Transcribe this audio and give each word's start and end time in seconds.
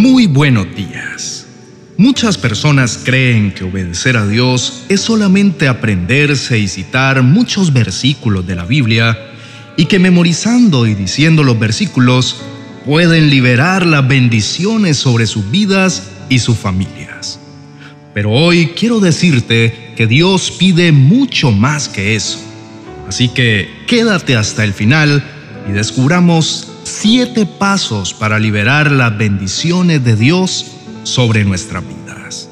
Muy 0.00 0.26
buenos 0.26 0.74
días. 0.74 1.46
Muchas 1.98 2.38
personas 2.38 2.98
creen 3.04 3.52
que 3.52 3.64
obedecer 3.64 4.16
a 4.16 4.26
Dios 4.26 4.84
es 4.88 5.02
solamente 5.02 5.68
aprenderse 5.68 6.58
y 6.58 6.68
citar 6.68 7.22
muchos 7.22 7.74
versículos 7.74 8.46
de 8.46 8.56
la 8.56 8.64
Biblia 8.64 9.18
y 9.76 9.84
que 9.84 9.98
memorizando 9.98 10.86
y 10.86 10.94
diciendo 10.94 11.44
los 11.44 11.58
versículos 11.58 12.40
pueden 12.86 13.28
liberar 13.28 13.84
las 13.84 14.08
bendiciones 14.08 14.96
sobre 14.96 15.26
sus 15.26 15.50
vidas 15.50 16.10
y 16.30 16.38
sus 16.38 16.56
familias. 16.56 17.38
Pero 18.14 18.30
hoy 18.30 18.68
quiero 18.68 19.00
decirte 19.00 19.92
que 19.98 20.06
Dios 20.06 20.50
pide 20.50 20.92
mucho 20.92 21.52
más 21.52 21.90
que 21.90 22.16
eso. 22.16 22.38
Así 23.06 23.28
que 23.28 23.68
quédate 23.86 24.34
hasta 24.34 24.64
el 24.64 24.72
final 24.72 25.22
y 25.68 25.72
descubramos 25.72 26.69
siete 26.90 27.46
pasos 27.46 28.12
para 28.12 28.38
liberar 28.38 28.90
las 28.90 29.16
bendiciones 29.16 30.04
de 30.04 30.16
Dios 30.16 30.66
sobre 31.04 31.44
nuestras 31.44 31.84
vidas. 31.86 32.48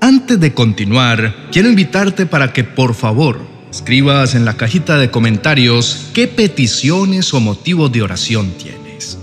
Antes 0.00 0.38
de 0.38 0.52
continuar, 0.52 1.48
quiero 1.50 1.70
invitarte 1.70 2.26
para 2.26 2.52
que 2.52 2.62
por 2.62 2.94
favor 2.94 3.40
escribas 3.70 4.34
en 4.34 4.44
la 4.44 4.56
cajita 4.56 4.98
de 4.98 5.10
comentarios 5.10 6.10
qué 6.12 6.28
peticiones 6.28 7.32
o 7.32 7.40
motivos 7.40 7.90
de 7.90 8.02
oración 8.02 8.52
tienes. 8.58 9.18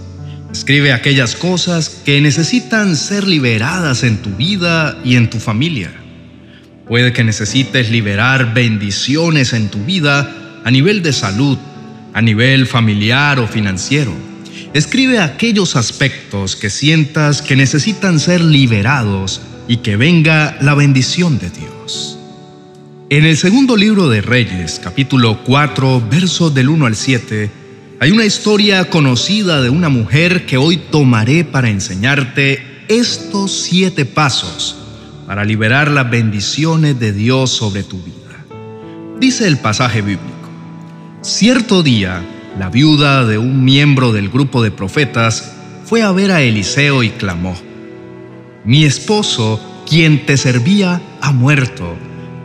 Escribe 0.51 0.91
aquellas 0.91 1.35
cosas 1.35 1.89
que 1.89 2.19
necesitan 2.19 2.95
ser 2.95 3.27
liberadas 3.27 4.03
en 4.03 4.17
tu 4.17 4.31
vida 4.31 4.97
y 5.05 5.15
en 5.15 5.29
tu 5.29 5.39
familia. 5.39 5.93
Puede 6.87 7.13
que 7.13 7.23
necesites 7.23 7.91
liberar 7.91 8.53
bendiciones 8.53 9.53
en 9.53 9.69
tu 9.69 9.85
vida 9.85 10.35
a 10.65 10.71
nivel 10.71 11.03
de 11.03 11.13
salud, 11.13 11.57
a 12.13 12.21
nivel 12.21 12.65
familiar 12.65 13.39
o 13.39 13.47
financiero 13.47 14.30
Escribe 14.73 15.19
aquellos 15.19 15.75
aspectos 15.75 16.55
que 16.55 16.69
sientas 16.69 17.41
que 17.41 17.57
necesitan 17.57 18.21
ser 18.21 18.39
liberados 18.39 19.41
y 19.67 19.77
que 19.77 19.97
venga 19.97 20.57
la 20.61 20.75
bendición 20.75 21.39
de 21.39 21.49
Dios. 21.49 22.17
En 23.09 23.25
el 23.25 23.35
segundo 23.35 23.75
libro 23.75 24.07
de 24.07 24.21
Reyes, 24.21 24.79
capítulo 24.81 25.43
4, 25.43 26.07
versos 26.09 26.53
del 26.53 26.69
1 26.69 26.85
al 26.85 26.95
7, 26.95 27.51
hay 27.99 28.11
una 28.11 28.23
historia 28.23 28.89
conocida 28.89 29.61
de 29.61 29.69
una 29.69 29.89
mujer 29.89 30.45
que 30.45 30.55
hoy 30.55 30.77
tomaré 30.77 31.43
para 31.43 31.69
enseñarte 31.69 32.85
estos 32.87 33.51
siete 33.51 34.05
pasos 34.05 34.77
para 35.27 35.43
liberar 35.43 35.91
las 35.91 36.09
bendiciones 36.09 36.97
de 36.97 37.11
Dios 37.11 37.49
sobre 37.51 37.83
tu 37.83 38.01
vida. 38.01 38.45
Dice 39.19 39.47
el 39.47 39.57
pasaje 39.57 40.01
bíblico, 40.01 40.49
cierto 41.21 41.83
día, 41.83 42.23
la 42.57 42.69
viuda 42.69 43.25
de 43.25 43.37
un 43.37 43.63
miembro 43.63 44.11
del 44.11 44.29
grupo 44.29 44.61
de 44.61 44.71
profetas 44.71 45.53
fue 45.85 46.03
a 46.03 46.11
ver 46.11 46.31
a 46.31 46.41
Eliseo 46.41 47.03
y 47.03 47.09
clamó, 47.09 47.55
Mi 48.65 48.83
esposo, 48.83 49.59
quien 49.87 50.25
te 50.25 50.37
servía, 50.37 51.01
ha 51.21 51.31
muerto, 51.31 51.95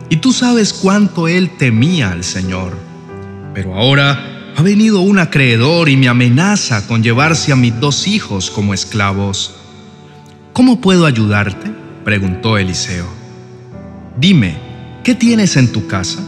y 0.09 0.17
tú 0.17 0.33
sabes 0.33 0.73
cuánto 0.73 1.27
él 1.27 1.51
temía 1.57 2.11
al 2.11 2.23
Señor. 2.23 2.77
Pero 3.53 3.75
ahora 3.75 4.53
ha 4.55 4.61
venido 4.61 5.01
un 5.01 5.19
acreedor 5.19 5.89
y 5.89 5.97
me 5.97 6.07
amenaza 6.07 6.87
con 6.87 7.03
llevarse 7.03 7.51
a 7.51 7.55
mis 7.55 7.79
dos 7.79 8.07
hijos 8.07 8.49
como 8.49 8.73
esclavos. 8.73 9.55
¿Cómo 10.53 10.81
puedo 10.81 11.05
ayudarte? 11.05 11.71
preguntó 12.03 12.57
Eliseo. 12.57 13.07
Dime, 14.17 14.57
¿qué 15.03 15.13
tienes 15.13 15.57
en 15.57 15.71
tu 15.71 15.87
casa? 15.87 16.19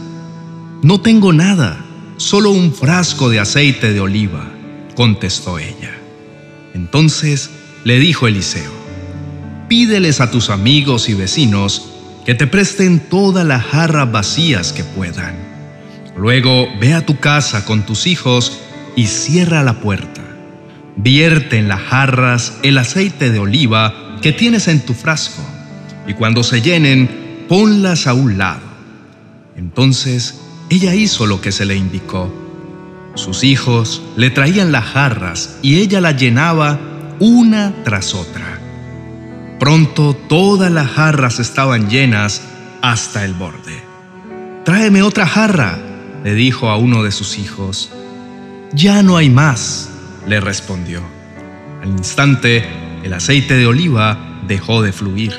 No 0.82 1.00
tengo 1.00 1.32
nada 1.32 1.84
Solo 2.20 2.50
un 2.50 2.74
frasco 2.74 3.30
de 3.30 3.40
aceite 3.40 3.94
de 3.94 4.00
oliva, 4.00 4.46
contestó 4.94 5.58
ella. 5.58 5.96
Entonces 6.74 7.48
le 7.82 7.98
dijo 7.98 8.26
Eliseo, 8.26 8.70
pídeles 9.70 10.20
a 10.20 10.30
tus 10.30 10.50
amigos 10.50 11.08
y 11.08 11.14
vecinos 11.14 11.88
que 12.26 12.34
te 12.34 12.46
presten 12.46 13.00
todas 13.00 13.46
las 13.46 13.64
jarras 13.64 14.12
vacías 14.12 14.74
que 14.74 14.84
puedan. 14.84 15.34
Luego 16.14 16.68
ve 16.78 16.92
a 16.92 17.06
tu 17.06 17.18
casa 17.18 17.64
con 17.64 17.86
tus 17.86 18.06
hijos 18.06 18.60
y 18.96 19.06
cierra 19.06 19.62
la 19.62 19.80
puerta. 19.80 20.20
Vierte 20.96 21.56
en 21.56 21.68
las 21.68 21.80
jarras 21.80 22.58
el 22.62 22.76
aceite 22.76 23.30
de 23.30 23.38
oliva 23.38 24.18
que 24.20 24.32
tienes 24.32 24.68
en 24.68 24.80
tu 24.80 24.92
frasco, 24.92 25.42
y 26.06 26.12
cuando 26.12 26.42
se 26.42 26.60
llenen, 26.60 27.46
ponlas 27.48 28.06
a 28.06 28.12
un 28.12 28.36
lado. 28.36 28.68
Entonces 29.56 30.38
ella 30.70 30.94
hizo 30.94 31.26
lo 31.26 31.40
que 31.40 31.50
se 31.50 31.66
le 31.66 31.74
indicó. 31.74 32.32
Sus 33.16 33.42
hijos 33.42 34.02
le 34.16 34.30
traían 34.30 34.70
las 34.70 34.84
jarras 34.84 35.58
y 35.62 35.80
ella 35.80 36.00
las 36.00 36.16
llenaba 36.16 36.78
una 37.18 37.74
tras 37.82 38.14
otra. 38.14 38.60
Pronto 39.58 40.14
todas 40.14 40.70
las 40.70 40.88
jarras 40.88 41.40
estaban 41.40 41.90
llenas 41.90 42.42
hasta 42.82 43.24
el 43.24 43.34
borde. 43.34 43.82
Tráeme 44.64 45.02
otra 45.02 45.26
jarra, 45.26 45.76
le 46.22 46.34
dijo 46.34 46.68
a 46.68 46.76
uno 46.76 47.02
de 47.02 47.10
sus 47.10 47.38
hijos. 47.38 47.90
Ya 48.72 49.02
no 49.02 49.16
hay 49.16 49.28
más, 49.28 49.90
le 50.28 50.40
respondió. 50.40 51.02
Al 51.82 51.88
instante, 51.88 52.64
el 53.02 53.12
aceite 53.12 53.54
de 53.54 53.66
oliva 53.66 54.38
dejó 54.46 54.82
de 54.82 54.92
fluir. 54.92 55.34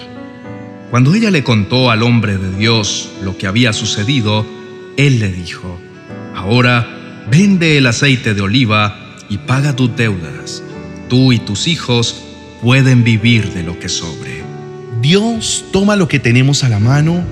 Cuando 0.89 1.15
ella 1.15 1.31
le 1.31 1.45
contó 1.45 1.89
al 1.89 2.03
hombre 2.03 2.37
de 2.37 2.53
Dios 2.57 3.13
lo 3.23 3.37
que 3.37 3.47
había 3.47 3.71
sucedido, 3.71 4.45
él 4.97 5.19
le 5.19 5.31
dijo, 5.31 5.79
ahora 6.35 6.87
vende 7.29 7.77
el 7.77 7.87
aceite 7.87 8.33
de 8.33 8.41
oliva 8.41 9.17
y 9.29 9.37
paga 9.37 9.75
tus 9.75 9.95
deudas. 9.95 10.63
Tú 11.09 11.33
y 11.33 11.39
tus 11.39 11.67
hijos 11.67 12.23
pueden 12.61 13.03
vivir 13.03 13.53
de 13.53 13.63
lo 13.63 13.79
que 13.79 13.89
sobre. 13.89 14.43
Dios 15.01 15.65
toma 15.71 15.95
lo 15.95 16.07
que 16.07 16.19
tenemos 16.19 16.63
a 16.63 16.69
la 16.69 16.79
mano 16.79 17.23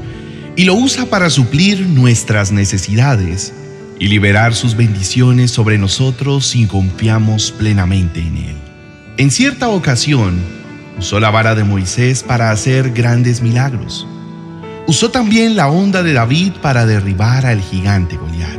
y 0.55 0.63
lo 0.63 0.73
usa 0.73 1.05
para 1.05 1.29
suplir 1.29 1.87
nuestras 1.87 2.51
necesidades 2.51 3.53
y 3.99 4.07
liberar 4.07 4.55
sus 4.55 4.75
bendiciones 4.75 5.51
sobre 5.51 5.77
nosotros 5.77 6.47
si 6.47 6.65
confiamos 6.65 7.51
plenamente 7.51 8.21
en 8.21 8.37
Él. 8.37 8.55
En 9.17 9.31
cierta 9.31 9.67
ocasión, 9.67 10.39
usó 10.97 11.19
la 11.19 11.29
vara 11.29 11.53
de 11.53 11.63
Moisés 11.63 12.23
para 12.23 12.51
hacer 12.51 12.91
grandes 12.91 13.41
milagros. 13.41 14.07
Usó 14.89 15.11
también 15.11 15.55
la 15.55 15.69
onda 15.69 16.01
de 16.01 16.13
David 16.13 16.53
para 16.63 16.87
derribar 16.87 17.45
al 17.45 17.61
gigante 17.61 18.17
Goliat. 18.17 18.57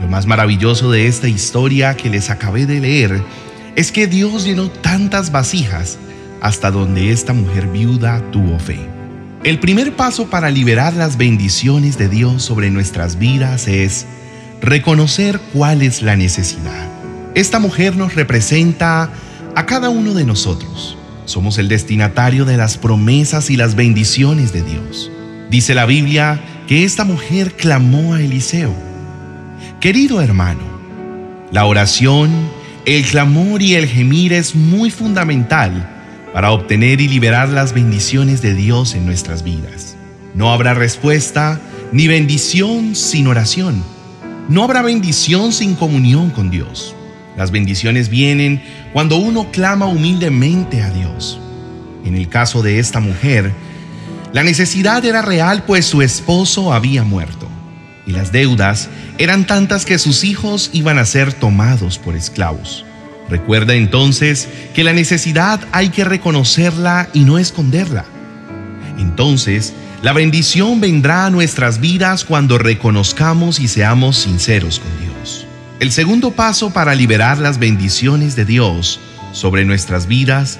Lo 0.00 0.08
más 0.08 0.24
maravilloso 0.24 0.90
de 0.90 1.06
esta 1.06 1.28
historia 1.28 1.98
que 1.98 2.08
les 2.08 2.30
acabé 2.30 2.64
de 2.64 2.80
leer 2.80 3.22
es 3.74 3.92
que 3.92 4.06
Dios 4.06 4.46
llenó 4.46 4.70
tantas 4.70 5.30
vasijas 5.32 5.98
hasta 6.40 6.70
donde 6.70 7.12
esta 7.12 7.34
mujer 7.34 7.66
viuda 7.66 8.22
tuvo 8.32 8.58
fe. 8.58 8.88
El 9.44 9.60
primer 9.60 9.94
paso 9.94 10.30
para 10.30 10.48
liberar 10.48 10.94
las 10.94 11.18
bendiciones 11.18 11.98
de 11.98 12.08
Dios 12.08 12.42
sobre 12.42 12.70
nuestras 12.70 13.18
vidas 13.18 13.68
es 13.68 14.06
reconocer 14.62 15.38
cuál 15.52 15.82
es 15.82 16.00
la 16.00 16.16
necesidad. 16.16 16.88
Esta 17.34 17.58
mujer 17.58 17.96
nos 17.96 18.14
representa 18.14 19.10
a 19.54 19.66
cada 19.66 19.90
uno 19.90 20.14
de 20.14 20.24
nosotros. 20.24 20.96
Somos 21.26 21.58
el 21.58 21.68
destinatario 21.68 22.46
de 22.46 22.56
las 22.56 22.78
promesas 22.78 23.50
y 23.50 23.58
las 23.58 23.74
bendiciones 23.74 24.54
de 24.54 24.62
Dios. 24.62 25.10
Dice 25.50 25.74
la 25.74 25.86
Biblia 25.86 26.40
que 26.66 26.84
esta 26.84 27.04
mujer 27.04 27.52
clamó 27.52 28.14
a 28.14 28.20
Eliseo. 28.20 28.74
Querido 29.80 30.20
hermano, 30.20 30.60
la 31.52 31.64
oración, 31.66 32.30
el 32.84 33.04
clamor 33.04 33.62
y 33.62 33.74
el 33.74 33.86
gemir 33.86 34.32
es 34.32 34.56
muy 34.56 34.90
fundamental 34.90 35.88
para 36.32 36.50
obtener 36.50 37.00
y 37.00 37.08
liberar 37.08 37.48
las 37.48 37.72
bendiciones 37.72 38.42
de 38.42 38.54
Dios 38.54 38.94
en 38.94 39.06
nuestras 39.06 39.44
vidas. 39.44 39.96
No 40.34 40.52
habrá 40.52 40.74
respuesta 40.74 41.60
ni 41.92 42.08
bendición 42.08 42.96
sin 42.96 43.28
oración. 43.28 43.82
No 44.48 44.64
habrá 44.64 44.82
bendición 44.82 45.52
sin 45.52 45.76
comunión 45.76 46.30
con 46.30 46.50
Dios. 46.50 46.94
Las 47.36 47.52
bendiciones 47.52 48.08
vienen 48.08 48.62
cuando 48.92 49.16
uno 49.16 49.50
clama 49.52 49.86
humildemente 49.86 50.82
a 50.82 50.90
Dios. 50.90 51.38
En 52.04 52.16
el 52.16 52.28
caso 52.28 52.62
de 52.62 52.78
esta 52.78 53.00
mujer, 53.00 53.52
la 54.36 54.42
necesidad 54.42 55.02
era 55.02 55.22
real 55.22 55.62
pues 55.62 55.86
su 55.86 56.02
esposo 56.02 56.74
había 56.74 57.04
muerto 57.04 57.48
y 58.06 58.12
las 58.12 58.32
deudas 58.32 58.90
eran 59.16 59.46
tantas 59.46 59.86
que 59.86 59.98
sus 59.98 60.24
hijos 60.24 60.68
iban 60.74 60.98
a 60.98 61.06
ser 61.06 61.32
tomados 61.32 61.96
por 61.96 62.14
esclavos. 62.14 62.84
Recuerda 63.30 63.72
entonces 63.72 64.46
que 64.74 64.84
la 64.84 64.92
necesidad 64.92 65.60
hay 65.72 65.88
que 65.88 66.04
reconocerla 66.04 67.08
y 67.14 67.20
no 67.20 67.38
esconderla. 67.38 68.04
Entonces, 68.98 69.72
la 70.02 70.12
bendición 70.12 70.82
vendrá 70.82 71.24
a 71.24 71.30
nuestras 71.30 71.80
vidas 71.80 72.22
cuando 72.26 72.58
reconozcamos 72.58 73.58
y 73.58 73.68
seamos 73.68 74.18
sinceros 74.18 74.80
con 74.80 74.90
Dios. 75.00 75.46
El 75.80 75.92
segundo 75.92 76.32
paso 76.32 76.74
para 76.74 76.94
liberar 76.94 77.38
las 77.38 77.58
bendiciones 77.58 78.36
de 78.36 78.44
Dios 78.44 79.00
sobre 79.32 79.64
nuestras 79.64 80.06
vidas 80.06 80.58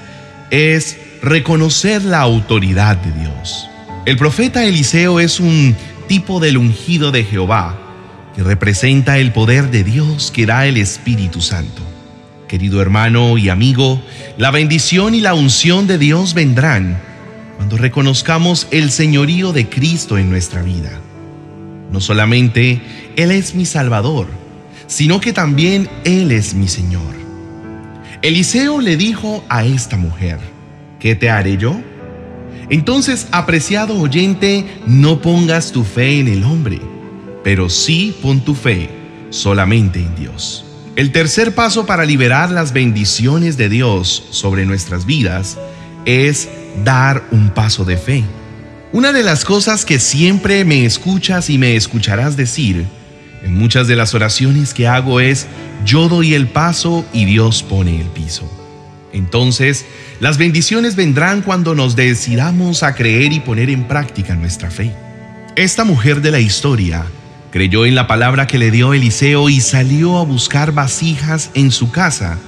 es 0.49 0.97
reconocer 1.21 2.03
la 2.03 2.19
autoridad 2.21 2.97
de 2.97 3.11
Dios. 3.19 3.69
El 4.05 4.17
profeta 4.17 4.63
Eliseo 4.63 5.19
es 5.19 5.39
un 5.39 5.75
tipo 6.07 6.39
del 6.39 6.57
ungido 6.57 7.11
de 7.11 7.23
Jehová 7.23 7.77
que 8.35 8.43
representa 8.43 9.17
el 9.17 9.33
poder 9.33 9.69
de 9.71 9.83
Dios 9.83 10.31
que 10.31 10.45
da 10.45 10.65
el 10.65 10.77
Espíritu 10.77 11.41
Santo. 11.41 11.81
Querido 12.47 12.81
hermano 12.81 13.37
y 13.37 13.49
amigo, 13.49 14.01
la 14.37 14.51
bendición 14.51 15.13
y 15.15 15.21
la 15.21 15.33
unción 15.33 15.87
de 15.87 15.97
Dios 15.97 16.33
vendrán 16.33 17.01
cuando 17.57 17.77
reconozcamos 17.77 18.67
el 18.71 18.91
señorío 18.91 19.51
de 19.51 19.67
Cristo 19.67 20.17
en 20.17 20.29
nuestra 20.29 20.61
vida. 20.61 21.01
No 21.91 21.99
solamente 21.99 22.81
Él 23.15 23.31
es 23.31 23.55
mi 23.55 23.65
Salvador, 23.65 24.27
sino 24.85 25.19
que 25.19 25.33
también 25.33 25.89
Él 26.05 26.31
es 26.31 26.53
mi 26.53 26.67
Señor. 26.67 27.15
Eliseo 28.21 28.79
le 28.79 28.95
dijo 28.95 29.43
a 29.49 29.65
esta 29.65 29.97
mujer, 29.97 30.39
¿qué 30.99 31.15
te 31.15 31.29
haré 31.29 31.57
yo? 31.57 31.79
Entonces, 32.69 33.27
apreciado 33.31 33.99
oyente, 33.99 34.65
no 34.85 35.21
pongas 35.21 35.71
tu 35.71 35.83
fe 35.83 36.19
en 36.19 36.27
el 36.27 36.43
hombre, 36.43 36.81
pero 37.43 37.69
sí 37.69 38.15
pon 38.21 38.41
tu 38.41 38.55
fe 38.55 38.89
solamente 39.29 39.99
en 39.99 40.15
Dios. 40.15 40.65
El 40.95 41.11
tercer 41.11 41.53
paso 41.53 41.85
para 41.85 42.05
liberar 42.05 42.51
las 42.51 42.73
bendiciones 42.73 43.55
de 43.55 43.69
Dios 43.69 44.23
sobre 44.31 44.65
nuestras 44.65 45.05
vidas 45.05 45.57
es 46.05 46.49
dar 46.83 47.23
un 47.31 47.51
paso 47.51 47.85
de 47.85 47.97
fe. 47.97 48.23
Una 48.91 49.11
de 49.11 49.23
las 49.23 49.45
cosas 49.45 49.85
que 49.85 49.99
siempre 49.99 50.65
me 50.65 50.85
escuchas 50.85 51.49
y 51.49 51.57
me 51.57 51.75
escucharás 51.75 52.35
decir 52.35 52.87
en 53.43 53.53
muchas 53.53 53.87
de 53.87 53.95
las 53.95 54.15
oraciones 54.15 54.73
que 54.73 54.87
hago 54.87 55.19
es, 55.19 55.47
yo 55.85 56.09
doy 56.09 56.33
el 56.33 56.47
paso 56.47 57.05
y 57.13 57.25
Dios 57.25 57.63
pone 57.63 58.01
el 58.01 58.07
piso. 58.07 58.49
Entonces, 59.13 59.85
las 60.19 60.39
bendiciones 60.39 60.95
vendrán 60.95 61.43
cuando 61.43 61.75
nos 61.75 61.95
decidamos 61.95 62.81
a 62.81 62.95
creer 62.95 63.33
y 63.33 63.39
poner 63.39 63.69
en 63.69 63.87
práctica 63.87 64.33
nuestra 64.35 64.71
fe. 64.71 64.91
Esta 65.55 65.83
mujer 65.83 66.21
de 66.21 66.31
la 66.31 66.39
historia 66.39 67.05
creyó 67.51 67.85
en 67.85 67.93
la 67.93 68.07
palabra 68.07 68.47
que 68.47 68.57
le 68.57 68.71
dio 68.71 68.93
Eliseo 68.93 69.47
y 69.49 69.61
salió 69.61 70.17
a 70.17 70.23
buscar 70.23 70.71
vasijas 70.71 71.51
en 71.53 71.71
su 71.71 71.91
casa 71.91 72.39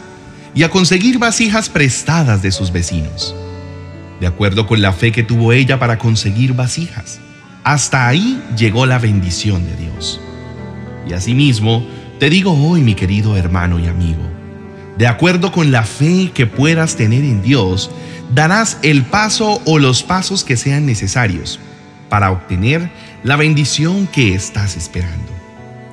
y 0.56 0.64
a 0.64 0.70
conseguir 0.70 1.20
vasijas 1.20 1.70
prestadas 1.70 2.42
de 2.42 2.52
sus 2.52 2.72
vecinos, 2.72 3.36
de 4.20 4.26
acuerdo 4.26 4.66
con 4.66 4.82
la 4.82 4.92
fe 4.92 5.12
que 5.12 5.24
tuvo 5.24 5.54
ella 5.54 5.78
para 5.78 6.00
conseguir 6.00 6.54
vasijas. 6.54 7.20
Hasta 7.64 8.08
ahí 8.08 8.42
llegó 8.58 8.88
la 8.88 8.98
bendición 8.98 9.64
de 9.66 9.76
Dios. 9.76 10.20
Y 11.08 11.14
asimismo, 11.14 11.86
te 12.20 12.32
digo 12.32 12.52
hoy, 12.52 12.82
mi 12.82 12.96
querido 12.96 13.38
hermano 13.38 13.80
y 13.80 13.88
amigo, 13.88 14.39
de 15.00 15.08
acuerdo 15.08 15.54
con 15.54 15.72
la 15.72 15.84
fe 15.84 16.32
que 16.34 16.46
puedas 16.46 16.98
tener 16.98 17.24
en 17.24 17.42
Dios, 17.42 17.90
darás 18.36 18.78
el 18.82 19.04
paso 19.04 19.62
o 19.64 19.80
los 19.80 20.04
pasos 20.04 20.44
que 20.44 20.58
sean 20.58 20.86
necesarios 20.86 21.58
para 22.10 22.32
obtener 22.32 22.92
la 23.24 23.38
bendición 23.38 24.08
que 24.08 24.36
estás 24.36 24.76
esperando. 24.76 25.32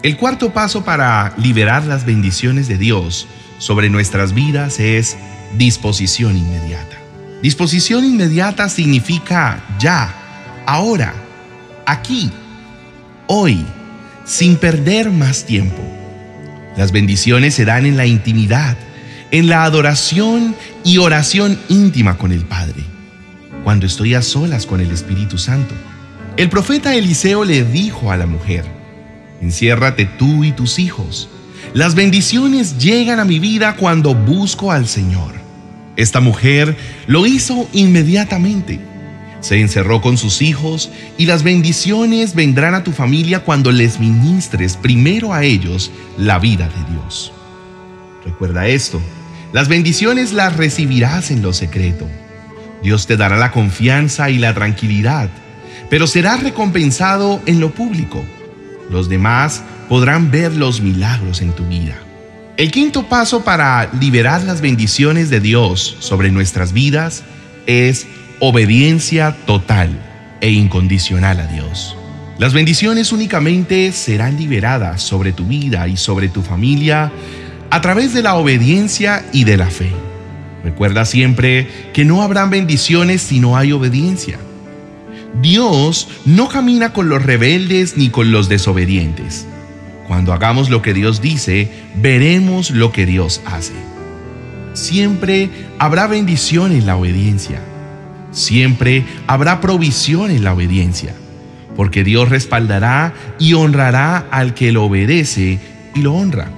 El 0.03 0.17
cuarto 0.17 0.53
paso 0.53 0.85
para 0.85 1.35
liberar 1.37 1.85
las 1.85 2.05
bendiciones 2.05 2.67
de 2.67 2.79
Dios 2.79 3.29
sobre 3.59 3.91
nuestras 3.91 4.35
vidas 4.35 4.81
es 4.81 5.17
disposición 5.57 6.37
inmediata. 6.37 6.97
Disposición 7.43 8.05
inmediata 8.05 8.69
significa 8.69 9.63
ya, 9.79 10.13
ahora, 10.67 11.15
aquí, 11.87 12.33
hoy, 13.29 13.65
sin 14.25 14.57
perder 14.57 15.13
más 15.13 15.45
tiempo. 15.45 15.81
Las 16.77 16.91
bendiciones 16.91 17.55
se 17.55 17.65
dan 17.65 17.87
en 17.87 17.97
la 17.97 18.07
intimidad, 18.07 18.77
en 19.37 19.49
la 19.49 19.65
adoración 19.65 20.57
y 20.83 20.97
oración 20.97 21.59
íntima 21.69 22.17
con 22.17 22.33
el 22.33 22.47
Padre, 22.47 22.83
cuando 23.65 23.85
estoy 23.85 24.15
a 24.15 24.23
solas 24.23 24.65
con 24.65 24.81
el 24.81 24.91
Espíritu 24.91 25.37
Santo. 25.37 25.75
El 26.39 26.49
profeta 26.49 26.95
Eliseo 26.95 27.45
le 27.45 27.63
dijo 27.63 28.11
a 28.11 28.17
la 28.17 28.25
mujer, 28.25 28.65
enciérrate 29.43 30.07
tú 30.07 30.43
y 30.43 30.53
tus 30.53 30.79
hijos. 30.79 31.29
Las 31.75 31.95
bendiciones 31.95 32.79
llegan 32.79 33.21
a 33.21 33.27
mi 33.27 33.39
vida 33.39 33.77
cuando 33.77 34.15
busco 34.15 34.73
al 34.73 34.87
Señor. 34.87 35.35
Esta 35.97 36.21
mujer 36.21 36.75
lo 37.07 37.27
hizo 37.27 37.69
inmediatamente. 37.75 38.81
Se 39.41 39.61
encerró 39.61 40.01
con 40.01 40.17
sus 40.17 40.41
hijos 40.41 40.91
y 41.19 41.27
las 41.27 41.43
bendiciones 41.43 42.35
vendrán 42.35 42.75
a 42.75 42.85
tu 42.85 42.93
familia 42.93 43.41
cuando 43.41 43.71
les 43.71 44.01
ministres 44.01 44.79
primero 44.79 45.35
a 45.35 45.45
ellos 45.45 45.91
la 46.17 46.39
vida 46.39 46.71
de 46.71 46.95
Dios. 46.95 47.33
Recuerda 48.25 48.67
esto, 48.67 48.99
las 49.57 49.69
bendiciones 49.69 50.35
las 50.35 50.55
recibirás 50.55 51.31
en 51.31 51.41
lo 51.41 51.55
secreto. 51.55 52.07
Dios 52.83 53.07
te 53.07 53.17
dará 53.17 53.39
la 53.39 53.53
confianza 53.53 54.29
y 54.29 54.37
la 54.37 54.53
tranquilidad, 54.53 55.31
pero 55.89 56.07
serás 56.07 56.43
recompensado 56.43 57.41
en 57.47 57.59
lo 57.59 57.71
público. 57.71 58.23
Los 58.91 59.09
demás 59.09 59.63
podrán 59.89 60.31
ver 60.31 60.53
los 60.53 60.83
milagros 60.83 61.41
en 61.41 61.53
tu 61.53 61.67
vida. 61.67 61.97
El 62.59 62.71
quinto 62.71 63.09
paso 63.09 63.45
para 63.45 63.91
liberar 63.99 64.43
las 64.43 64.61
bendiciones 64.61 65.31
de 65.31 65.41
Dios 65.41 65.97
sobre 66.01 66.31
nuestras 66.31 66.75
vidas 66.75 67.25
es 67.65 68.07
obediencia 68.41 69.35
total 69.47 69.89
e 70.43 70.51
incondicional 70.51 71.41
a 71.41 71.47
Dios. 71.47 71.97
Las 72.39 72.53
bendiciones 72.53 73.11
únicamente 73.11 73.91
serán 73.93 74.37
liberadas 74.37 75.01
sobre 75.01 75.33
tu 75.33 75.47
vida 75.47 75.89
y 75.89 75.97
sobre 75.97 76.29
tu 76.29 76.43
familia 76.43 77.11
a 77.71 77.81
través 77.81 78.15
de 78.15 78.23
la 78.23 78.35
obediencia 78.35 79.25
y 79.33 79.45
de 79.45 79.57
la 79.57 79.67
fe. 79.67 79.91
Recuerda 80.65 81.05
siempre 81.05 81.69
que 81.93 82.05
no 82.05 82.23
habrán 82.23 82.51
bendiciones 82.51 83.23
si 83.23 83.39
no 83.41 83.57
hay 83.57 83.73
obediencia. 83.73 84.39
Dios 85.41 86.09
no 86.25 86.49
camina 86.49 86.93
con 86.93 87.09
los 87.09 87.23
rebeldes 87.23 87.97
ni 87.97 88.09
con 88.09 88.33
los 88.33 88.49
desobedientes. 88.49 89.47
Cuando 90.07 90.33
hagamos 90.33 90.71
lo 90.71 90.83
que 90.83 90.95
Dios 90.95 91.21
dice, 91.21 91.71
veremos 91.97 92.71
lo 92.71 92.93
que 92.93 93.07
Dios 93.07 93.43
hace. 93.45 93.75
Siempre 94.73 95.51
habrá 95.79 96.07
bendición 96.07 96.73
en 96.73 96.87
la 96.87 96.97
obediencia. 96.97 97.61
Siempre 98.31 99.05
habrá 99.27 99.61
provisión 99.61 100.31
en 100.31 100.45
la 100.45 100.53
obediencia, 100.53 101.15
porque 101.77 102.05
Dios 102.05 102.29
respaldará 102.29 103.15
y 103.39 103.55
honrará 103.55 104.27
al 104.31 104.53
que 104.55 104.73
lo 104.73 104.85
obedece 104.85 105.59
y 105.95 106.01
lo 106.01 106.15
honra. 106.15 106.51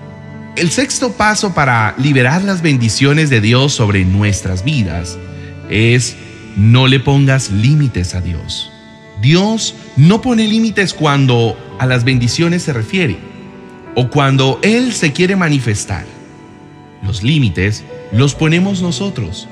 El 0.59 0.73
sexto 0.73 1.13
paso 1.13 1.55
para 1.55 1.95
liberar 1.99 2.43
las 2.43 2.63
bendiciones 2.63 3.31
de 3.31 3.41
Dios 3.41 3.73
sobre 3.73 4.05
nuestras 4.05 4.65
vidas 4.65 5.17
es 5.71 6.17
no 6.57 6.89
le 6.89 6.99
pongas 6.99 7.53
límites 7.53 8.17
a 8.17 8.21
Dios. 8.21 8.73
Dios 9.23 9.77
no 9.97 10.21
pone 10.21 10.49
límites 10.49 10.95
cuando 10.95 11.57
a 11.79 11.87
las 11.87 12.03
bendiciones 12.03 12.65
se 12.65 12.73
refiere 12.73 13.19
o 13.95 14.11
cuando 14.11 14.59
Él 14.65 14.93
se 14.93 15.13
quiere 15.13 15.37
manifestar. 15.37 16.05
Los 17.05 17.23
límites 17.23 17.85
los 18.11 18.35
ponemos 18.35 18.83
nosotros. 18.83 19.47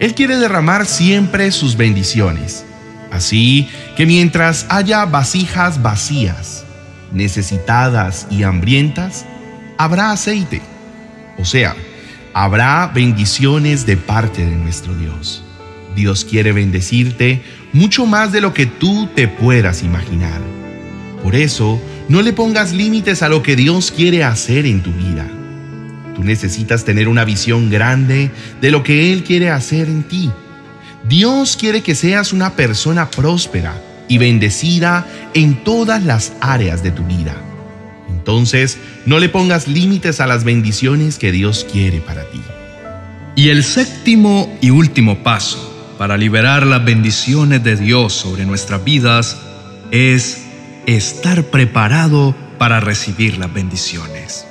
Él 0.00 0.14
quiere 0.14 0.36
derramar 0.36 0.84
siempre 0.84 1.50
sus 1.50 1.78
bendiciones. 1.78 2.66
Así 3.10 3.70
que 3.96 4.04
mientras 4.04 4.66
haya 4.68 5.06
vasijas 5.06 5.80
vacías, 5.80 6.66
necesitadas 7.10 8.26
y 8.30 8.42
hambrientas, 8.42 9.24
habrá 9.84 10.12
aceite. 10.12 10.62
O 11.38 11.44
sea, 11.44 11.74
habrá 12.32 12.86
bendiciones 12.94 13.84
de 13.84 13.96
parte 13.96 14.44
de 14.44 14.56
nuestro 14.56 14.94
Dios. 14.94 15.44
Dios 15.96 16.24
quiere 16.24 16.52
bendecirte 16.52 17.42
mucho 17.72 18.06
más 18.06 18.32
de 18.32 18.40
lo 18.40 18.54
que 18.54 18.66
tú 18.66 19.08
te 19.14 19.26
puedas 19.28 19.82
imaginar. 19.82 20.40
Por 21.22 21.34
eso, 21.34 21.80
no 22.08 22.22
le 22.22 22.32
pongas 22.32 22.72
límites 22.72 23.22
a 23.22 23.28
lo 23.28 23.42
que 23.42 23.56
Dios 23.56 23.90
quiere 23.90 24.24
hacer 24.24 24.66
en 24.66 24.82
tu 24.82 24.92
vida. 24.92 25.26
Tú 26.14 26.22
necesitas 26.22 26.84
tener 26.84 27.08
una 27.08 27.24
visión 27.24 27.70
grande 27.70 28.30
de 28.60 28.70
lo 28.70 28.82
que 28.82 29.12
Él 29.12 29.24
quiere 29.24 29.50
hacer 29.50 29.88
en 29.88 30.04
ti. 30.04 30.30
Dios 31.08 31.56
quiere 31.56 31.82
que 31.82 31.94
seas 31.94 32.32
una 32.32 32.54
persona 32.54 33.10
próspera 33.10 33.74
y 34.08 34.18
bendecida 34.18 35.06
en 35.34 35.64
todas 35.64 36.04
las 36.04 36.32
áreas 36.40 36.82
de 36.82 36.92
tu 36.92 37.04
vida. 37.04 37.34
Entonces, 38.22 38.78
no 39.04 39.18
le 39.18 39.28
pongas 39.28 39.66
límites 39.66 40.20
a 40.20 40.28
las 40.28 40.44
bendiciones 40.44 41.18
que 41.18 41.32
Dios 41.32 41.66
quiere 41.68 42.00
para 42.00 42.22
ti. 42.22 42.40
Y 43.34 43.48
el 43.48 43.64
séptimo 43.64 44.56
y 44.60 44.70
último 44.70 45.24
paso 45.24 45.94
para 45.98 46.16
liberar 46.16 46.64
las 46.64 46.84
bendiciones 46.84 47.64
de 47.64 47.74
Dios 47.74 48.12
sobre 48.12 48.46
nuestras 48.46 48.84
vidas 48.84 49.38
es 49.90 50.44
estar 50.86 51.42
preparado 51.46 52.36
para 52.58 52.78
recibir 52.78 53.38
las 53.38 53.52
bendiciones. 53.52 54.46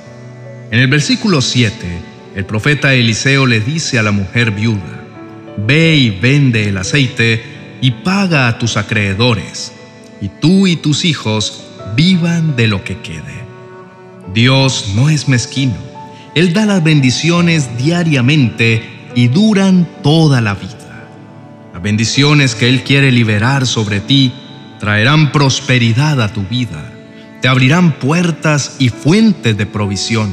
En 0.70 0.78
el 0.78 0.88
versículo 0.88 1.40
7, 1.40 1.72
el 2.36 2.44
profeta 2.44 2.92
Eliseo 2.92 3.46
le 3.46 3.60
dice 3.60 3.98
a 3.98 4.02
la 4.02 4.12
mujer 4.12 4.50
viuda, 4.50 5.06
Ve 5.56 5.96
y 5.96 6.10
vende 6.10 6.68
el 6.68 6.76
aceite 6.76 7.42
y 7.80 7.90
paga 7.90 8.48
a 8.48 8.58
tus 8.58 8.76
acreedores, 8.76 9.72
y 10.20 10.28
tú 10.28 10.66
y 10.66 10.76
tus 10.76 11.06
hijos 11.06 11.64
vivan 11.96 12.54
de 12.54 12.66
lo 12.66 12.84
que 12.84 12.98
quede. 12.98 13.41
Dios 14.34 14.92
no 14.94 15.08
es 15.08 15.28
mezquino. 15.28 15.74
Él 16.34 16.52
da 16.52 16.64
las 16.64 16.82
bendiciones 16.82 17.76
diariamente 17.76 18.82
y 19.14 19.28
duran 19.28 19.86
toda 20.02 20.40
la 20.40 20.54
vida. 20.54 21.08
Las 21.72 21.82
bendiciones 21.82 22.54
que 22.54 22.68
Él 22.68 22.82
quiere 22.82 23.12
liberar 23.12 23.66
sobre 23.66 24.00
ti 24.00 24.32
traerán 24.80 25.30
prosperidad 25.30 26.20
a 26.20 26.32
tu 26.32 26.42
vida, 26.42 26.92
te 27.40 27.48
abrirán 27.48 27.92
puertas 27.92 28.76
y 28.78 28.88
fuentes 28.88 29.56
de 29.56 29.66
provisión, 29.66 30.30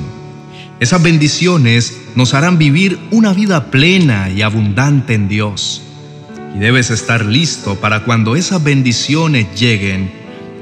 Esas 0.80 1.04
bendiciones 1.04 1.98
nos 2.16 2.34
harán 2.34 2.58
vivir 2.58 2.98
una 3.12 3.34
vida 3.34 3.66
plena 3.70 4.30
y 4.30 4.42
abundante 4.42 5.14
en 5.14 5.28
Dios. 5.28 5.82
Y 6.56 6.60
debes 6.60 6.90
estar 6.90 7.26
listo 7.26 7.76
para 7.76 8.06
cuando 8.06 8.36
esas 8.36 8.64
bendiciones 8.64 9.48
lleguen, 9.60 10.12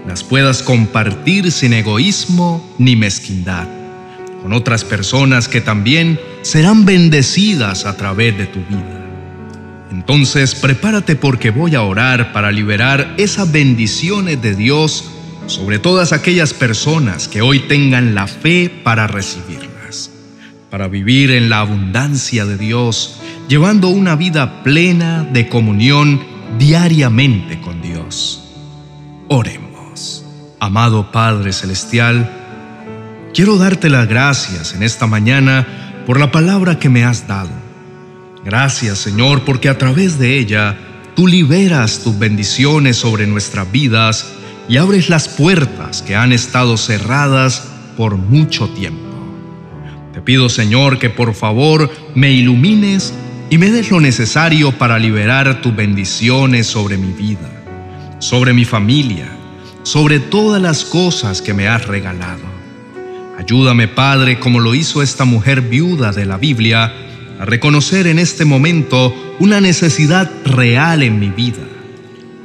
las 0.08 0.24
puedas 0.24 0.64
compartir 0.64 1.52
sin 1.52 1.74
egoísmo 1.74 2.68
ni 2.78 2.96
mezquindad, 2.96 3.68
con 4.42 4.54
otras 4.54 4.84
personas 4.84 5.48
que 5.48 5.62
también 5.62 6.20
serán 6.42 6.86
bendecidas 6.86 7.86
a 7.86 7.98
través 7.98 8.38
de 8.38 8.46
tu 8.46 8.60
vida. 8.60 9.06
Entonces 9.92 10.56
prepárate 10.56 11.16
porque 11.16 11.52
voy 11.52 11.76
a 11.76 11.82
orar 11.82 12.34
para 12.34 12.52
liberar 12.52 13.14
esas 13.18 13.52
bendiciones 13.52 14.42
de 14.42 14.56
Dios 14.56 15.06
sobre 15.48 15.80
todas 15.80 16.14
aquellas 16.14 16.54
personas 16.54 17.28
que 17.28 17.42
hoy 17.42 17.60
tengan 17.60 18.16
la 18.16 18.28
fe 18.28 18.70
para 18.84 19.08
recibirlas 19.08 19.78
para 20.70 20.88
vivir 20.88 21.32
en 21.32 21.50
la 21.50 21.62
abundancia 21.62 22.46
de 22.46 22.58
Dios, 22.58 23.20
llevando 23.48 23.90
una 23.90 24.16
vida 24.16 24.64
plena 24.64 25.24
de 25.24 25.48
comunión 25.48 26.22
diariamente 26.60 27.60
con 27.62 27.82
Dios. 27.82 28.44
Oremos. 29.30 29.67
Amado 30.60 31.12
Padre 31.12 31.54
Celestial, 31.54 32.32
quiero 33.32 33.58
darte 33.58 33.92
las 33.92 34.08
gracias 34.08 34.74
en 34.74 34.82
esta 34.82 35.06
mañana 35.06 35.68
por 36.08 36.20
la 36.20 36.32
palabra 36.32 36.80
que 36.80 36.90
me 36.90 37.04
has 37.04 37.28
dado. 37.28 37.52
Gracias 38.44 38.98
Señor 38.98 39.44
porque 39.46 39.70
a 39.70 39.78
través 39.78 40.18
de 40.18 40.40
ella 40.40 40.76
tú 41.16 41.28
liberas 41.28 42.00
tus 42.00 42.18
bendiciones 42.18 42.98
sobre 42.98 43.28
nuestras 43.28 43.72
vidas 43.72 44.34
y 44.68 44.78
abres 44.78 45.10
las 45.10 45.30
puertas 45.30 46.02
que 46.02 46.16
han 46.16 46.34
estado 46.34 46.76
cerradas 46.78 47.68
por 47.96 48.18
mucho 48.18 48.68
tiempo. 48.70 49.04
Te 50.12 50.22
pido, 50.22 50.50
Señor, 50.50 50.98
que 50.98 51.12
por 51.12 51.36
favor 51.36 51.92
me 52.16 52.32
ilumines 52.32 53.14
y 53.52 53.60
me 53.60 53.70
des 53.70 53.92
lo 53.92 54.00
necesario 54.00 54.72
para 54.72 54.98
liberar 54.98 55.62
tus 55.62 55.76
bendiciones 55.76 56.66
sobre 56.66 56.98
mi 56.98 57.14
vida, 57.14 57.48
sobre 58.18 58.54
mi 58.54 58.66
familia, 58.66 59.37
sobre 59.88 60.20
todas 60.20 60.62
las 60.62 60.84
cosas 60.84 61.42
que 61.42 61.54
me 61.54 61.70
has 61.70 61.88
regalado. 61.88 62.44
Ayúdame, 63.40 63.88
Padre, 63.88 64.38
como 64.38 64.60
lo 64.60 64.76
hizo 64.76 65.02
esta 65.02 65.24
mujer 65.24 65.62
viuda 65.62 66.12
de 66.12 66.26
la 66.26 66.36
Biblia, 66.36 66.94
a 67.40 67.46
reconocer 67.46 68.06
en 68.08 68.20
este 68.20 68.44
momento 68.44 69.16
una 69.40 69.62
necesidad 69.62 70.30
real 70.44 71.04
en 71.04 71.20
mi 71.20 71.30
vida. 71.30 71.64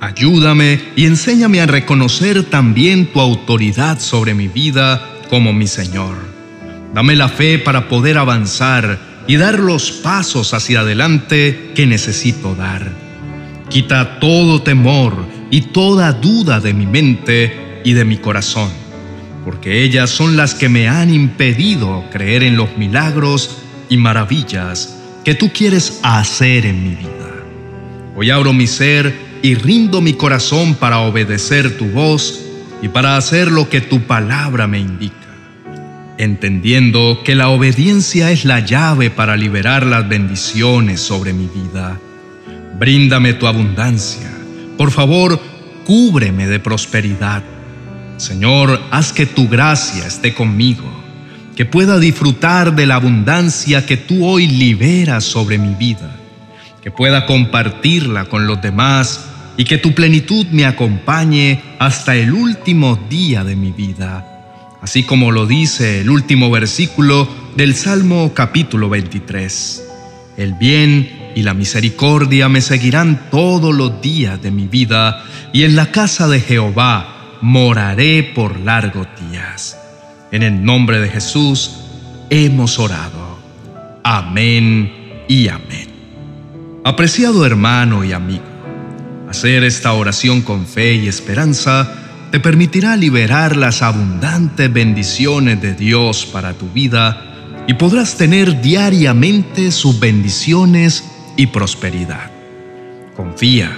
Ayúdame 0.00 0.80
y 0.94 1.06
enséñame 1.06 1.60
a 1.60 1.66
reconocer 1.66 2.44
también 2.44 3.06
tu 3.06 3.18
autoridad 3.18 3.98
sobre 3.98 4.34
mi 4.34 4.46
vida 4.46 5.04
como 5.28 5.52
mi 5.52 5.66
Señor. 5.66 6.14
Dame 6.94 7.16
la 7.16 7.28
fe 7.28 7.58
para 7.58 7.88
poder 7.88 8.18
avanzar 8.18 9.00
y 9.26 9.34
dar 9.34 9.58
los 9.58 9.90
pasos 9.90 10.54
hacia 10.54 10.80
adelante 10.80 11.72
que 11.74 11.88
necesito 11.88 12.54
dar. 12.54 12.92
Quita 13.68 14.20
todo 14.20 14.62
temor 14.62 15.31
y 15.52 15.60
toda 15.60 16.12
duda 16.12 16.60
de 16.60 16.72
mi 16.72 16.86
mente 16.86 17.82
y 17.84 17.92
de 17.92 18.06
mi 18.06 18.16
corazón, 18.16 18.70
porque 19.44 19.84
ellas 19.84 20.08
son 20.08 20.34
las 20.34 20.54
que 20.54 20.70
me 20.70 20.88
han 20.88 21.12
impedido 21.12 22.06
creer 22.10 22.42
en 22.42 22.56
los 22.56 22.78
milagros 22.78 23.58
y 23.90 23.98
maravillas 23.98 24.98
que 25.24 25.34
tú 25.34 25.50
quieres 25.52 26.00
hacer 26.02 26.64
en 26.64 26.82
mi 26.82 26.94
vida. 26.94 27.10
Hoy 28.16 28.30
abro 28.30 28.54
mi 28.54 28.66
ser 28.66 29.14
y 29.42 29.54
rindo 29.54 30.00
mi 30.00 30.14
corazón 30.14 30.74
para 30.74 31.00
obedecer 31.00 31.76
tu 31.76 31.84
voz 31.84 32.40
y 32.80 32.88
para 32.88 33.18
hacer 33.18 33.52
lo 33.52 33.68
que 33.68 33.82
tu 33.82 34.00
palabra 34.00 34.66
me 34.66 34.78
indica 34.78 35.16
entendiendo 36.18 37.22
que 37.24 37.34
la 37.34 37.48
obediencia 37.48 38.30
es 38.30 38.44
la 38.44 38.60
llave 38.60 39.10
para 39.10 39.36
liberar 39.36 39.84
las 39.84 40.08
bendiciones 40.08 41.00
sobre 41.00 41.32
mi 41.32 41.48
vida. 41.48 41.98
Bríndame 42.78 43.32
tu 43.32 43.48
abundancia. 43.48 44.41
Por 44.82 44.90
favor, 44.90 45.38
cúbreme 45.86 46.48
de 46.48 46.58
prosperidad. 46.58 47.44
Señor, 48.16 48.82
haz 48.90 49.12
que 49.12 49.26
tu 49.26 49.48
gracia 49.48 50.04
esté 50.08 50.34
conmigo, 50.34 50.82
que 51.54 51.64
pueda 51.64 52.00
disfrutar 52.00 52.74
de 52.74 52.86
la 52.86 52.96
abundancia 52.96 53.86
que 53.86 53.96
tú 53.96 54.26
hoy 54.26 54.48
liberas 54.48 55.22
sobre 55.22 55.56
mi 55.56 55.76
vida, 55.76 56.16
que 56.82 56.90
pueda 56.90 57.26
compartirla 57.26 58.24
con 58.24 58.48
los 58.48 58.60
demás 58.60 59.24
y 59.56 59.62
que 59.62 59.78
tu 59.78 59.94
plenitud 59.94 60.46
me 60.50 60.66
acompañe 60.66 61.62
hasta 61.78 62.16
el 62.16 62.32
último 62.32 62.98
día 63.08 63.44
de 63.44 63.54
mi 63.54 63.70
vida 63.70 64.26
así 64.80 65.04
como 65.04 65.30
lo 65.30 65.46
dice 65.46 66.00
el 66.00 66.10
último 66.10 66.50
versículo 66.50 67.28
del 67.56 67.76
Salmo 67.76 68.32
capítulo 68.34 68.88
23. 68.88 69.84
El 70.36 70.54
bien 70.54 71.21
y 71.34 71.42
la 71.42 71.54
misericordia 71.54 72.48
me 72.48 72.60
seguirán 72.60 73.30
todos 73.30 73.74
los 73.74 74.00
días 74.00 74.40
de 74.42 74.50
mi 74.50 74.66
vida, 74.66 75.24
y 75.52 75.64
en 75.64 75.76
la 75.76 75.90
casa 75.90 76.28
de 76.28 76.40
Jehová 76.40 77.38
moraré 77.40 78.22
por 78.22 78.58
largos 78.60 79.06
días. 79.30 79.78
En 80.30 80.42
el 80.42 80.64
nombre 80.64 81.00
de 81.00 81.08
Jesús 81.08 81.82
hemos 82.30 82.78
orado. 82.78 83.38
Amén 84.02 85.24
y 85.28 85.48
amén. 85.48 85.88
Apreciado 86.84 87.46
hermano 87.46 88.04
y 88.04 88.12
amigo, 88.12 88.44
hacer 89.28 89.64
esta 89.64 89.92
oración 89.92 90.42
con 90.42 90.66
fe 90.66 90.94
y 90.94 91.08
esperanza 91.08 91.92
te 92.30 92.40
permitirá 92.40 92.96
liberar 92.96 93.56
las 93.56 93.82
abundantes 93.82 94.72
bendiciones 94.72 95.60
de 95.60 95.74
Dios 95.74 96.24
para 96.24 96.54
tu 96.54 96.68
vida 96.70 97.64
y 97.68 97.74
podrás 97.74 98.16
tener 98.16 98.60
diariamente 98.62 99.70
sus 99.70 100.00
bendiciones 100.00 101.11
y 101.36 101.46
prosperidad. 101.46 102.30
Confía, 103.16 103.76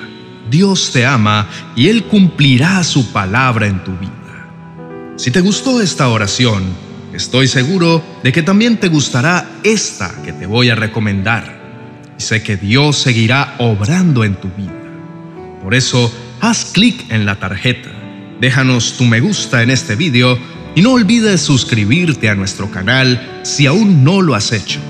Dios 0.50 0.90
te 0.92 1.06
ama 1.06 1.48
y 1.74 1.88
Él 1.88 2.04
cumplirá 2.04 2.82
su 2.84 3.12
palabra 3.12 3.66
en 3.66 3.82
tu 3.82 3.92
vida. 3.98 5.14
Si 5.16 5.30
te 5.30 5.40
gustó 5.40 5.80
esta 5.80 6.08
oración, 6.08 6.62
estoy 7.12 7.48
seguro 7.48 8.02
de 8.22 8.32
que 8.32 8.42
también 8.42 8.78
te 8.78 8.88
gustará 8.88 9.48
esta 9.62 10.22
que 10.22 10.32
te 10.32 10.46
voy 10.46 10.70
a 10.70 10.74
recomendar. 10.74 11.62
Y 12.18 12.22
sé 12.22 12.42
que 12.42 12.56
Dios 12.56 12.98
seguirá 12.98 13.54
obrando 13.58 14.24
en 14.24 14.34
tu 14.36 14.48
vida. 14.48 14.72
Por 15.62 15.74
eso, 15.74 16.12
haz 16.40 16.66
clic 16.66 17.10
en 17.10 17.26
la 17.26 17.36
tarjeta 17.36 17.90
Déjanos 18.40 18.96
tu 18.98 19.04
me 19.04 19.20
gusta 19.20 19.62
en 19.62 19.70
este 19.70 19.96
video 19.96 20.38
y 20.74 20.82
no 20.82 20.92
olvides 20.92 21.40
suscribirte 21.40 22.28
a 22.28 22.34
nuestro 22.34 22.70
canal 22.70 23.40
si 23.42 23.66
aún 23.66 24.02
no 24.02 24.20
lo 24.22 24.34
has 24.34 24.52
hecho, 24.52 24.80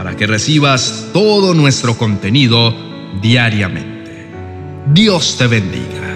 para 0.00 0.16
que 0.16 0.26
recibas 0.26 1.08
todo 1.12 1.52
nuestro 1.52 1.98
contenido 1.98 2.74
diariamente. 3.20 4.30
Dios 4.86 5.36
te 5.36 5.46
bendiga. 5.46 6.09